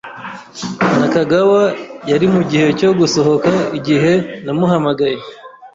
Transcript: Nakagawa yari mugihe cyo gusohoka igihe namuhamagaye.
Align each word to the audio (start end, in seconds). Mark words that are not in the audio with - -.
Nakagawa 0.99 1.61
yari 2.11 2.25
mugihe 2.33 2.67
cyo 2.79 2.89
gusohoka 2.99 3.51
igihe 3.77 4.13
namuhamagaye. 4.45 5.19